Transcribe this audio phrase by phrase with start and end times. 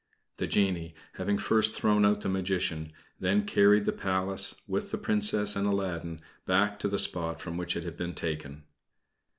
[0.37, 5.55] The genie, having first thrown out the Magician, then carried the Palace with the Princess
[5.55, 8.63] and Aladdin back to the spot from which it had been taken.